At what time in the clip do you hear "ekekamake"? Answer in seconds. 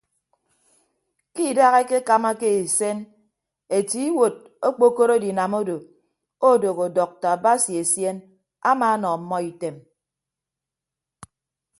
1.83-2.49